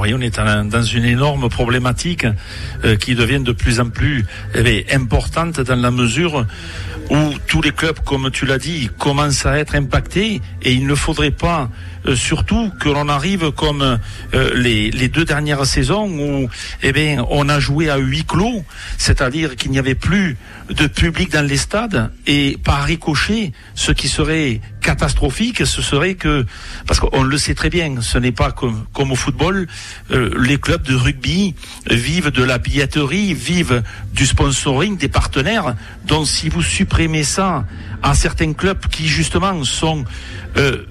[0.00, 2.26] On est dans une énorme problématique
[3.00, 6.46] qui devient de plus en plus eh importante dans la mesure
[7.10, 10.94] où tous les clubs, comme tu l'as dit, commencent à être impactés et il ne
[10.94, 11.68] faudrait pas euh,
[12.14, 13.98] surtout que l'on arrive comme
[14.34, 16.48] euh, les, deux dernières saisons où
[16.82, 18.64] eh bien, on a joué à huis clos,
[18.96, 20.36] c'est-à-dire qu'il n'y avait plus
[20.70, 26.46] de public dans les stades et par ricochet, ce qui serait catastrophique, ce serait que,
[26.86, 29.66] parce qu'on le sait très bien, ce n'est pas comme, au football,
[30.10, 31.54] euh, les clubs de rugby
[31.90, 35.74] vivent de la billetterie, vivent du sponsoring des partenaires.
[36.06, 37.64] Donc si vous supprimez ça
[38.02, 40.04] à certains clubs qui justement sont
[40.56, 40.84] euh,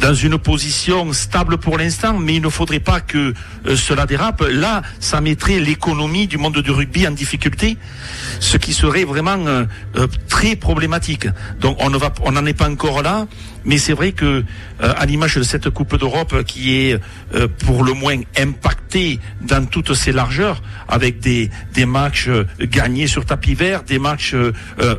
[0.00, 3.34] dans une position stable pour l'instant, mais il ne faudrait pas que
[3.66, 4.42] euh, cela dérape.
[4.48, 7.76] Là, ça mettrait l'économie du monde du rugby en difficulté,
[8.40, 9.64] ce qui serait vraiment euh,
[9.96, 11.26] euh, très problématique.
[11.60, 13.26] Donc on ne va, on n'en est pas encore là,
[13.64, 14.44] Mais c'est vrai que
[14.80, 17.00] à l'image de cette Coupe d'Europe qui est
[17.64, 23.54] pour le moins impactée dans toutes ses largeurs, avec des des matchs gagnés sur tapis
[23.54, 24.34] vert, des matchs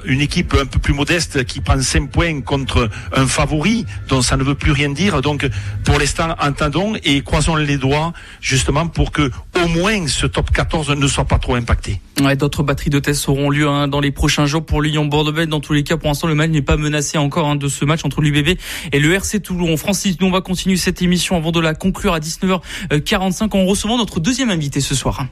[0.05, 4.37] une équipe un peu plus modeste qui prend 5 points contre un favori, dont ça
[4.37, 5.21] ne veut plus rien dire.
[5.21, 5.47] Donc
[5.83, 9.31] pour l'instant, entendons et croisons les doigts justement pour que
[9.63, 12.01] au moins ce top 14 ne soit pas trop impacté.
[12.21, 15.45] Ouais, D'autres batteries de tests auront lieu hein, dans les prochains jours pour Lyon Bordeaux.
[15.45, 17.85] Dans tous les cas, pour l'instant, le match n'est pas menacé encore hein, de ce
[17.85, 18.57] match entre l'UBB
[18.91, 19.68] et le RC Toulon.
[19.77, 23.97] Francis, nous on va continuer cette émission avant de la conclure à 19h45 en recevant
[23.97, 25.25] notre deuxième invité ce soir.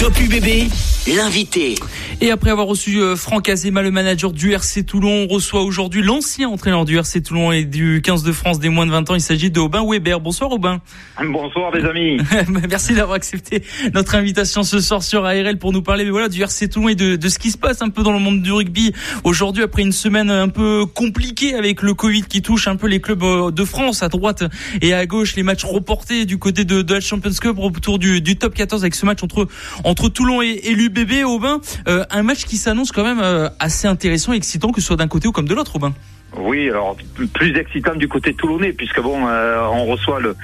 [0.00, 0.70] Top UBB,
[1.14, 1.74] l'invité.
[2.22, 6.02] Et après avoir reçu euh, Franck Azema, le manager du RC Toulon, on reçoit aujourd'hui
[6.02, 9.14] l'ancien entraîneur du RC Toulon et du 15 de France des moins de 20 ans.
[9.14, 10.20] Il s'agit de Aubin Weber.
[10.20, 10.80] Bonsoir Aubin.
[11.22, 12.16] Bonsoir les amis.
[12.70, 16.68] Merci d'avoir accepté notre invitation ce soir sur ARL pour nous parler voilà, du RC
[16.68, 18.94] Toulon et de, de ce qui se passe un peu dans le monde du rugby
[19.24, 23.02] aujourd'hui après une semaine un peu compliquée avec le Covid qui touche un peu les
[23.02, 24.44] clubs euh, de France à droite
[24.80, 28.22] et à gauche, les matchs reportés du côté de, de la Champions Cup autour du,
[28.22, 29.46] du top 14 avec ce match entre
[29.89, 31.60] entre Toulon et, l'UBB, Aubin.
[31.88, 34.96] Euh, un match qui s'annonce quand même euh, assez intéressant et excitant, que ce soit
[34.96, 35.92] d'un côté ou comme de l'autre, Aubin.
[36.36, 36.96] Oui, alors
[37.34, 40.36] plus excitant du côté toulonnais, puisque bon, euh, on reçoit le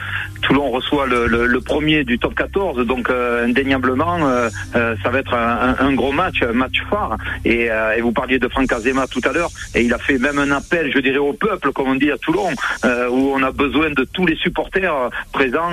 [0.42, 5.35] Toulon reçoit le, le, premier du top 14, donc euh, indéniablement, euh, ça va être
[5.35, 7.16] un, gros match, un match phare.
[7.44, 10.38] Et, et, vous parliez de Franck Azema tout à l'heure, et il a fait même
[10.38, 12.51] un appel, je dirais, au peuple, comme on dit à Toulon,
[13.11, 15.72] où on a besoin de tous les supporters présents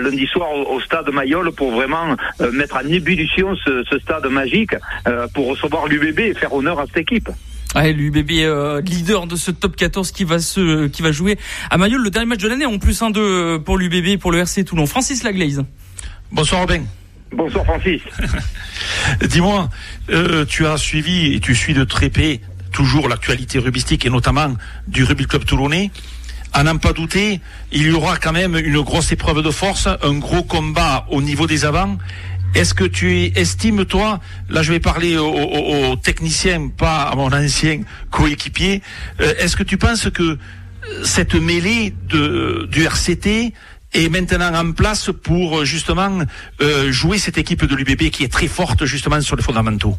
[0.00, 2.16] lundi soir au, stade Mayol pour vraiment
[2.52, 4.74] mettre en ébullition ce, ce stade magique
[5.34, 7.28] pour recevoir l'UBB et faire honneur à cette équipe.
[7.74, 11.38] Ouais, l'UBB euh, leader de ce top 14 qui va se qui va jouer
[11.70, 14.38] à Mayol le dernier match de l'année en plus un de pour l'UBB pour le
[14.38, 14.86] RC Toulon.
[14.86, 15.62] Francis Laglaise.
[16.32, 16.82] Bonsoir Robin.
[17.30, 18.00] Bonsoir Francis.
[19.28, 19.68] Dis-moi,
[20.08, 22.40] euh, tu as suivi et tu suis de très près
[22.72, 24.54] toujours l'actualité rubistique et notamment
[24.86, 25.90] du Rugby Club Toulonnais.
[26.54, 27.40] À n'en pas douter,
[27.72, 31.46] il y aura quand même une grosse épreuve de force, un gros combat au niveau
[31.46, 31.98] des avants
[32.54, 37.82] est-ce que tu estimes, toi, là je vais parler aux, techniciens, pas à mon ancien
[38.10, 38.82] coéquipier,
[39.20, 40.38] euh, est-ce que tu penses que
[41.04, 43.52] cette mêlée de, du RCT
[43.94, 46.18] est maintenant en place pour justement
[46.60, 49.96] euh, jouer cette équipe de l'UBB qui est très forte justement sur les fondamentaux?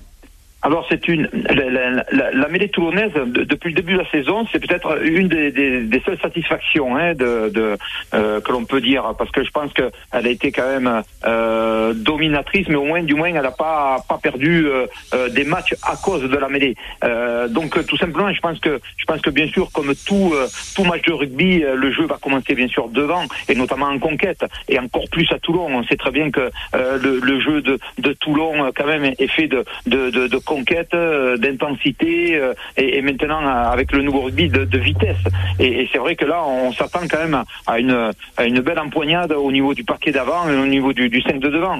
[0.61, 4.59] Alors c'est une la, la, la, mêlée toulonnaise depuis le début de la saison, c'est
[4.59, 7.77] peut-être une des, des, des, seules satisfactions hein, de, de
[8.13, 11.93] euh, que l'on peut dire parce que je pense qu'elle a été quand même euh,
[11.93, 15.75] dominatrice, mais au moins du moins elle n'a pas pas perdu euh, euh, des matchs
[15.83, 16.75] à cause de la mêlée.
[17.05, 20.33] Euh, donc tout simplement, je pense que je pense que bien sûr comme tout
[20.75, 24.43] tout match de rugby, le jeu va commencer bien sûr devant et notamment en conquête
[24.67, 25.67] et encore plus à Toulon.
[25.69, 29.47] On sait très bien que le, le, jeu de, de Toulon quand même est fait
[29.47, 34.77] de, de, de conquête, euh, d'intensité euh, et, maintenant euh, avec le nouveau rugby de,
[34.79, 35.23] vitesse.
[35.59, 39.31] Et, c'est vrai que là, on s'attend quand même à une, à une belle empoignade
[39.31, 41.79] au niveau du paquet d'avant et au niveau du, du 5 de devant.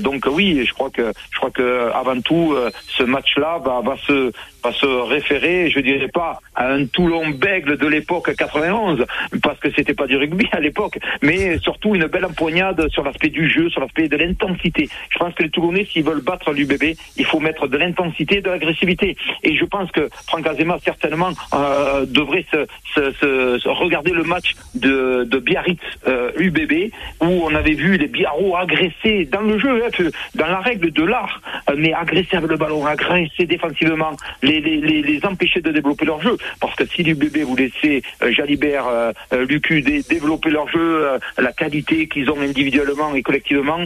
[0.00, 2.54] Donc oui, je crois que je crois que avant tout,
[2.86, 4.32] ce match-là va, va se
[4.62, 9.04] va se référer, je dirais pas à un Toulon-Bègle de l'époque 91,
[9.42, 13.28] parce que c'était pas du rugby à l'époque, mais surtout une belle empoignade sur l'aspect
[13.28, 14.88] du jeu, sur l'aspect de l'intensité.
[15.10, 18.50] Je pense que les Toulonnais, s'ils veulent battre l'UBB, il faut mettre de l'intensité, de
[18.50, 19.16] l'agressivité.
[19.42, 25.38] Et je pense que Franck Azema, certainement, euh, devrait se, regarder le match de, de
[25.38, 30.46] Biarritz euh, UBB, où on avait vu les Biarros agresser dans le jeu, hein, dans
[30.46, 35.60] la règle de l'art, euh, mais agresser avec le ballon, agresser défensivement, les, les, empêcher
[35.60, 36.36] de développer leur jeu.
[36.60, 41.18] Parce que si l'UBB vous laissez euh, Jalibert, euh, euh Lucu développer leur jeu, euh,
[41.38, 43.78] la qualité qu'ils ont individuellement et collectivement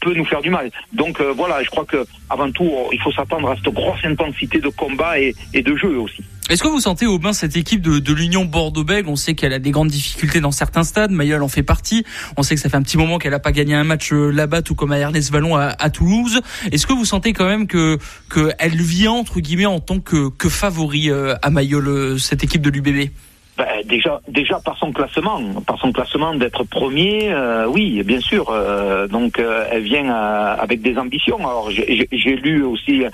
[0.00, 0.70] peut nous faire du mal.
[0.92, 4.68] Donc voilà, je crois que avant tout, il faut s'attendre à cette grosse intensité de
[4.68, 6.22] combat et, de jeu aussi.
[6.50, 9.08] Est-ce que vous sentez au bain cette équipe de, l'Union Bordeaux-Bègles?
[9.08, 11.10] On sait qu'elle a des grandes difficultés dans certains stades.
[11.10, 12.04] Mayol en fait partie.
[12.36, 14.30] On sait que ça fait un petit moment qu'elle n'a pas gagné un match euh,
[14.30, 16.40] là-bas, tout comme à Ernest Vallon à, à Toulouse.
[16.70, 17.98] Est-ce que vous sentez quand même que
[18.32, 22.62] qu'elle vient entre guillemets en tant que, que favori euh, à Mayol euh, cette équipe
[22.62, 23.10] de l'UBB
[23.56, 28.50] ben, déjà, déjà par son classement, par son classement d'être premier, euh, oui, bien sûr.
[28.50, 31.38] Euh, donc, euh, elle vient avec des ambitions.
[31.38, 33.04] Alors, j'ai lu aussi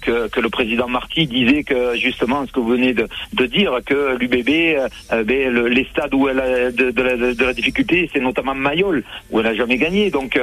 [0.00, 3.78] que, que, le président Marty disait que justement ce que vous venez de, de dire,
[3.84, 4.78] que l'UBB,
[5.10, 8.54] ben, le, les stades où elle a de, de, la, de la, difficulté, c'est notamment
[8.54, 10.10] Mayol où elle a jamais gagné.
[10.10, 10.40] Donc,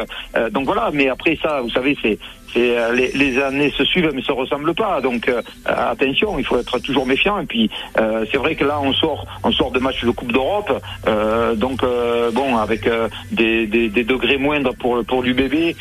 [0.52, 0.91] donc voilà.
[0.93, 2.20] Mais après ça, vous savez, c'est
[2.54, 5.02] c'est euh, les, les, années se suivent mais se ressemblent pas.
[5.02, 7.40] Donc euh, attention, il faut être toujours méfiant.
[7.40, 10.32] Et puis euh, c'est vrai que là on sort, on sort de matchs de Coupe
[10.32, 10.72] d'Europe,
[11.56, 11.82] donc
[12.34, 12.90] bon avec
[13.32, 15.76] des, des, des, degrés moindres pour pour l'UBB,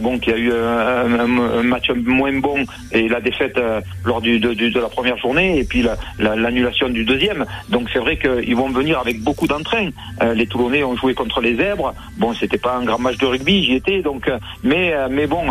[0.00, 3.58] bon qui a eu un, un, match moins bon et la défaite
[4.04, 5.84] lors du, de, de, la première journée et puis
[6.18, 7.46] l'annulation la, du deuxième.
[7.68, 9.88] Donc c'est vrai qu'ils vont venir avec beaucoup d'entrain.
[10.34, 11.94] les Toulonnais ont joué contre les Zèbres.
[12.16, 14.02] Bon, c'était pas un grand match de rugby, j'y étais.
[14.02, 14.30] Donc,
[14.62, 15.44] mais mais bon,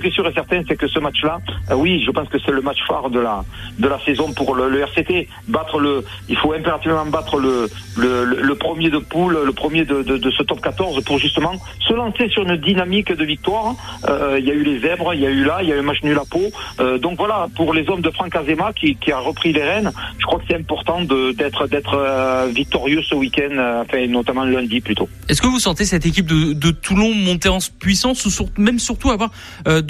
[0.00, 1.38] qui est sûr et certain, c'est que ce match-là,
[1.70, 3.44] euh, oui, je pense que c'est le match phare de la
[3.78, 5.28] de la saison pour le, RCT.
[5.48, 10.02] Battre le, il faut impérativement battre le le, le premier de poule, le premier de,
[10.02, 13.74] de, ce top 14 pour justement se lancer sur une dynamique de victoire.
[14.08, 15.76] Euh, il y a eu les zèbres, il y a eu là, il y a
[15.76, 16.50] eu un match nul à peau.
[16.80, 19.90] Euh, donc voilà, pour les hommes de Franck Azema qui, qui a repris les rênes,
[20.18, 25.08] je crois que c'est important d'être d'être victorieux ce week-end, enfin notamment lundi plutôt.
[25.28, 29.10] Est-ce que vous sentez cette équipe de, de Toulon monter en puissance ou même surtout
[29.10, 29.30] avoir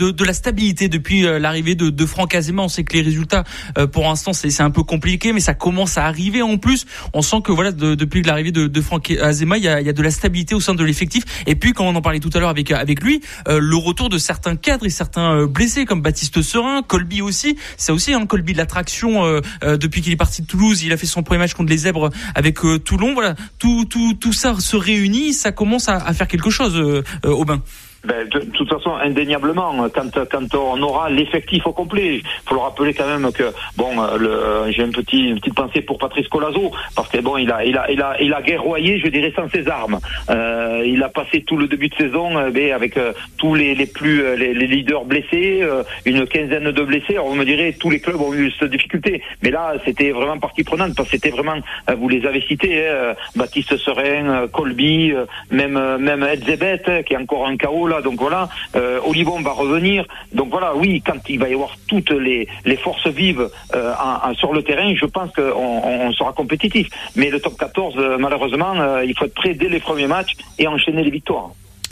[0.04, 3.44] de la stabilité depuis l'arrivée de, de Franck Azema On sait que les résultats
[3.92, 6.86] pour l'instant c'est un peu compliqué, mais ça commence à arriver en plus.
[7.12, 9.86] On sent que voilà de, depuis l'arrivée de, de Franck Azema, il y a, il
[9.86, 11.24] y a de la stabilité au sein de l'effectif.
[11.46, 14.08] Et puis, quand on en parlait tout à l'heure avec avec lui, euh, le retour
[14.08, 17.56] de certains cadres et certains euh, blessés comme Baptiste Serin, Colby aussi.
[17.76, 19.40] C'est aussi hein, Colby de l'attraction euh,
[19.76, 20.82] depuis qu'il est parti de Toulouse.
[20.82, 23.14] Il a fait son premier match contre les Zèbres avec Toulon.
[23.14, 27.62] Voilà, tout tout tout ça se réunit, ça commence à, à faire quelque chose, Aubin.
[28.04, 32.60] Ben, de, toute façon, indéniablement, quand, quand on aura l'effectif au complet, il faut le
[32.60, 36.70] rappeler quand même que bon, le, j'ai un petit, une petite pensée pour Patrice Colazo
[36.96, 39.48] parce que bon, il a, il a, il a, il a guerroyé, je dirais, sans
[39.48, 39.98] ses armes.
[40.30, 43.74] Euh, il a passé tout le début de saison euh, ben, avec euh, tous les,
[43.74, 45.66] les plus, euh, les, leaders blessés,
[46.04, 47.14] une quinzaine de blessés.
[47.14, 50.38] Alors, on me dirait tous les clubs ont eu cette difficulté, mais là, c'était vraiment
[50.38, 51.56] partie prenante parce que c'était vraiment,
[51.96, 55.12] vous les avez cités, hein, Baptiste Serein, Colby,
[55.50, 60.04] même, même Edzebet qui est encore en chaos donc voilà, euh, Olivon va revenir.
[60.32, 63.94] Donc voilà, oui, quand il va y avoir toutes les, les forces vives euh,
[64.34, 66.88] sur le terrain, je pense qu'on on sera compétitif.
[67.16, 70.36] Mais le top 14, euh, malheureusement, euh, il faut être prêt dès les premiers matchs
[70.58, 71.50] et enchaîner les victoires.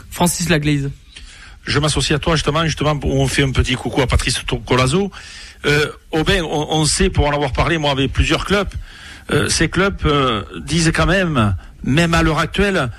[0.09, 0.89] Francis Laglaise.
[1.65, 5.11] Je m'associe à toi justement, justement, on fait un petit coucou à Patrice Colazo.
[5.65, 8.69] Euh, Aubin, on, on, sait, pour en avoir parlé, moi, avec plusieurs clubs,
[9.49, 10.01] ces clubs
[10.65, 12.89] disent quand même, même à l'heure actuelle,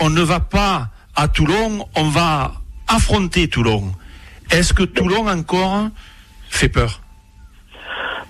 [0.00, 0.88] on ne va pas
[1.18, 2.52] à Toulon, on va
[2.86, 3.92] affronter Toulon.
[4.52, 5.88] Est-ce que Toulon encore
[6.48, 7.00] fait peur?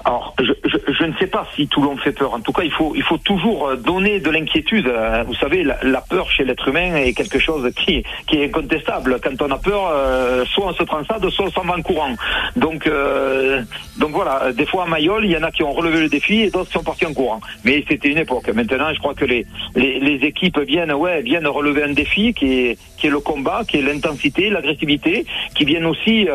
[0.08, 0.54] Alors, je,
[0.88, 2.32] je, ne sais pas si Toulon fait peur.
[2.32, 4.86] En tout cas, il faut, il faut toujours euh, donner de l'inquiétude.
[4.86, 9.20] Euh, vous savez, la, peur chez l'être humain est quelque chose qui, qui est incontestable.
[9.22, 12.14] Quand on a peur, euh, soit on se transade, soit on s'en va en courant.
[12.56, 12.90] Donc,
[13.98, 16.40] donc voilà, des fois à Mayol, il y en a qui ont relevé le défi
[16.40, 17.40] et d'autres sont partis en courant.
[17.64, 18.48] Mais c'était une époque.
[18.48, 19.44] Maintenant, je crois que les,
[19.74, 23.62] les, les, équipes viennent, ouais, viennent relever un défi qui est, qui est le combat,
[23.68, 26.28] qui est l'intensité, l'agressivité, qui viennent aussi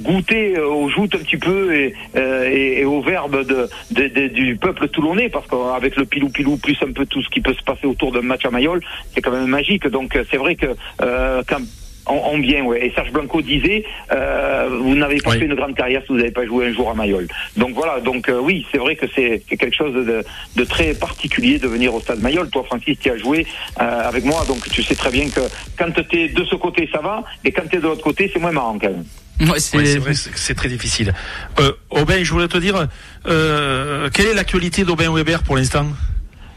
[0.00, 5.46] goûter aux joutes un petit peu euh, et, au verbe de, du peuple toulonnais, parce
[5.46, 8.44] qu'avec le pilou-pilou, plus un peu tout ce qui peut se passer autour d'un match
[8.44, 8.80] à Mayol,
[9.12, 9.86] c'est quand même magique.
[9.88, 10.66] Donc c'est vrai que
[11.02, 11.60] euh, quand
[12.06, 12.86] on, vient, ouais.
[12.86, 16.32] Et Serge Blanco disait, euh, vous n'avez pas fait une grande carrière si vous n'avez
[16.32, 17.28] pas joué un jour à Mayol.
[17.56, 21.94] Donc voilà, donc oui, c'est vrai que c'est quelque chose de, très particulier de venir
[21.94, 22.48] au stade Mayol.
[22.50, 23.46] Toi, Francis, tu as joué
[23.76, 25.40] avec moi, donc tu sais très bien que
[25.78, 28.28] quand tu es de ce côté, ça va, et quand tu es de l'autre côté,
[28.32, 29.04] c'est moins marrant quand même.
[29.40, 31.14] Ouais, c'est vrai, c'est très difficile.
[31.58, 32.88] Euh, Aubin, je voulais te dire,
[33.26, 35.86] euh, quelle est l'actualité d'Aubin Weber pour l'instant?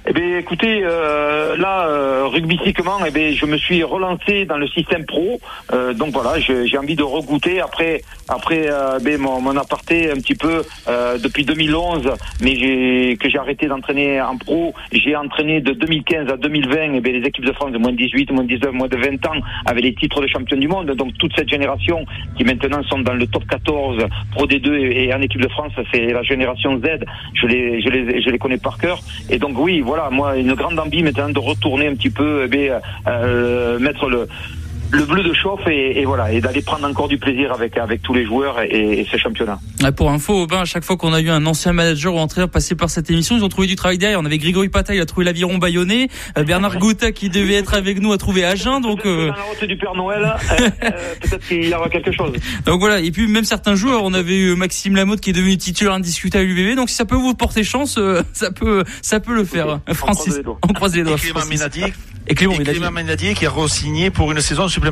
[0.06, 4.68] Eh bien, écoutez, euh, là, euh, rugbystiquement, eh bien, je me suis relancé dans le
[4.68, 5.40] système pro.
[5.72, 10.16] Euh, donc voilà, j'ai envie de regoûter après, après euh, ben, mon, mon, aparté un
[10.16, 12.12] petit peu euh, depuis 2011,
[12.42, 14.74] mais que j'ai arrêté d'entraîner en pro.
[14.92, 17.98] J'ai entraîné de 2015 à 2020 eh bien, les équipes de France de moins de
[17.98, 20.92] 18, moins de 19, moins de 20 ans avec les titres de champion du monde.
[20.92, 22.06] Donc toute cette génération
[22.38, 25.72] qui maintenant sont dans le top 14 pro D2 et, et en équipe de France,
[25.94, 27.06] c'est la génération Z.
[27.36, 29.00] Je les, je les, je les connais par cœur.
[29.30, 29.82] Et donc oui,
[30.12, 32.72] moi, une grande envie maintenant de retourner un petit peu, eh
[33.08, 34.28] euh, mettre le
[34.94, 38.14] le bleu de chauffe et, voilà et d'aller prendre encore du plaisir avec avec tous
[38.14, 39.60] les joueurs et, ce championnat.
[39.98, 42.76] Pour info, Aubin, à chaque fois qu'on a eu un ancien manager ou entraîneur passer
[42.76, 44.20] par cette émission, ils ont trouvé du travail derrière.
[44.20, 46.10] On avait Grégory Pata, il a trouvé l'aviron bayonnais.
[46.38, 48.80] Euh, Bernard Gouta qui devait être avec nous a trouvé Agen.
[48.82, 49.28] Donc euh...
[49.28, 50.90] dans la route du Père Noël, euh, euh,
[51.22, 52.32] peut-être qu'il y aura quelque chose.
[52.66, 53.00] Donc voilà.
[53.00, 56.46] Et puis même certains joueurs, on avait eu Maxime Lamotte qui est devenu titulaire indiscutable
[56.46, 56.76] à l'UBB.
[56.76, 58.00] Donc si ça peut vous porter chance,
[58.34, 59.80] ça peut ça peut le faire.
[59.94, 61.18] Francis, on croise les doigts.
[62.28, 62.56] Et Clément,
[62.92, 64.83] Ménadier qui a re-signé pour une saison supplémentaire.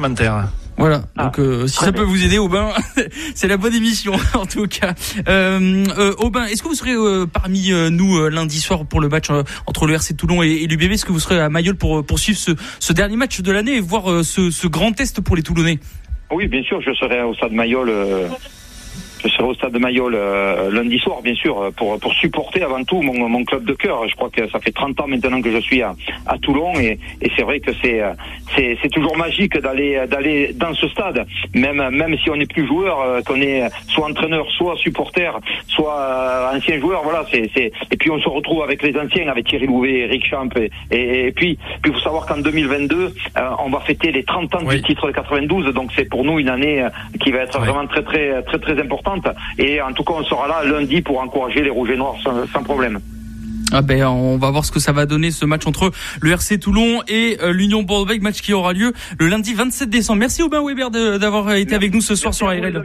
[0.77, 1.03] Voilà.
[1.15, 2.69] Ah, Donc euh, si ça peut vous aider, Aubin,
[3.35, 4.93] c'est la bonne émission en tout cas.
[5.27, 9.09] Euh, euh, Aubin, est-ce que vous serez euh, parmi euh, nous lundi soir pour le
[9.09, 9.27] match
[9.67, 12.39] entre le RC Toulon et, et l'UBB Est-ce que vous serez à Mayol pour poursuivre
[12.39, 15.79] ce, ce, dernier match de l'année et voir ce, ce, grand test pour les Toulonnais?
[16.31, 17.91] Oui, bien sûr, je serai au Stade Mayol
[19.23, 22.83] je serai au stade de Mayol euh, lundi soir, bien sûr, pour, pour supporter avant
[22.83, 24.07] tout mon, mon club de cœur.
[24.07, 25.93] Je crois que ça fait 30 ans maintenant que je suis à,
[26.27, 28.01] à Toulon et, et c'est vrai que c'est,
[28.55, 32.65] c'est, c'est toujours magique d'aller, d'aller dans ce stade, même, même si on n'est plus
[32.67, 35.31] joueur, euh, qu'on est soit entraîneur, soit supporter,
[35.67, 37.01] soit euh, ancien joueur.
[37.03, 40.25] Voilà, c'est, c'est, et puis on se retrouve avec les anciens, avec Thierry Louvet, Eric
[40.25, 40.49] Champ.
[40.91, 43.13] Et, et, puis, puis il faut savoir qu'en 2022,
[43.59, 46.49] on va fêter les 30 ans du titre de 92, donc c'est pour nous une
[46.49, 46.85] année
[47.19, 49.10] qui va être vraiment très, très, très, très importante.
[49.57, 52.63] Et en tout cas, on sera là lundi pour encourager les Rouges et Noirs sans,
[52.63, 52.99] problème.
[53.73, 55.91] Ah ben on va voir ce que ça va donner ce match entre
[56.21, 60.19] le RC Toulon et euh, l'Union bordeaux match qui aura lieu le lundi 27 décembre.
[60.19, 62.83] Merci Aubin Weber d'avoir été avec nous ce soir sur ARL.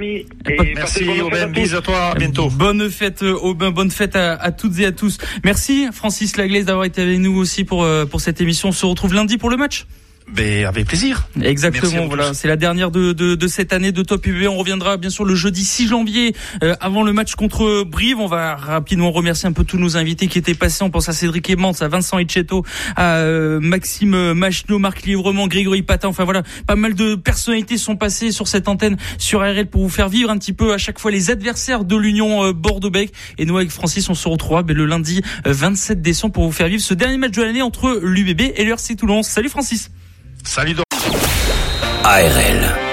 [0.77, 2.49] Merci Aubin, bisous à toi, à bientôt.
[2.51, 5.19] Bonne fête euh, Aubin, bonne fête à, toutes et à tous.
[5.45, 8.69] Merci Francis Laglaise d'avoir été avec nous aussi pour euh, pour cette émission.
[8.69, 9.87] On se retrouve lundi pour le match.
[10.29, 11.29] Ben, avec plaisir.
[11.41, 14.49] Exactement, voilà, c'est la dernière de, de, de, cette année de Top UV.
[14.49, 18.19] On reviendra bien sûr le jeudi 6 janvier euh, avant le match contre Brive.
[18.19, 20.83] On va rapidement remercier un peu tous nos invités qui étaient passés.
[20.83, 22.65] On pense à Cédric Emans, à Vincent Etcheto,
[22.97, 26.09] à euh, Maxime Machino, Marc Livrement, Grégory Patin.
[26.09, 29.89] Enfin voilà, pas mal de personnalités sont passées sur cette antenne sur RL pour vous
[29.89, 33.13] faire vivre un petit peu à chaque fois les adversaires de l'Union euh, Bordeaux-Bec.
[33.39, 36.67] Et nous avec Francis, on se retrouvera ben, le lundi 27 décembre pour vous faire
[36.67, 39.23] vivre ce dernier match de l'année entre l'UBB et le RC Toulon.
[39.23, 39.91] Salut Francis.
[40.47, 40.81] Salut.
[42.05, 42.86] ARL.